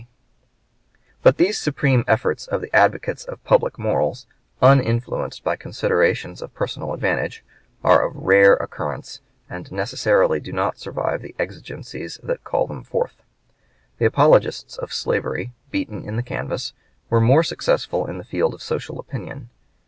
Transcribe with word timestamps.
]But 1.21 1.37
these 1.37 1.59
supreme 1.59 2.03
efforts 2.07 2.47
of 2.47 2.61
the 2.61 2.75
advocates 2.75 3.23
of 3.23 3.43
public 3.43 3.77
morals, 3.77 4.25
uninfluenced 4.59 5.43
by 5.43 5.55
considerations 5.55 6.41
of 6.41 6.55
personal 6.55 6.93
advantage, 6.93 7.45
are 7.83 8.03
of 8.03 8.15
rare 8.15 8.53
occurrence, 8.55 9.21
and 9.47 9.71
necessarily 9.71 10.39
do 10.39 10.51
not 10.51 10.79
survive 10.79 11.21
the 11.21 11.35
exigencies 11.37 12.19
that 12.23 12.43
call 12.43 12.65
them 12.65 12.83
forth. 12.83 13.21
The 13.99 14.05
apologists 14.05 14.75
of 14.75 14.91
slavery, 14.91 15.53
beaten 15.69 16.03
in 16.03 16.15
the 16.15 16.23
canvass, 16.23 16.73
were 17.11 17.21
more 17.21 17.43
successful 17.43 18.07
in 18.07 18.17
the 18.17 18.23
field 18.23 18.55
of 18.55 18.63
social 18.63 18.99
opinion. 18.99 19.51